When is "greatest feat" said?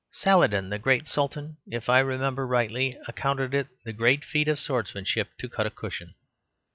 3.93-4.47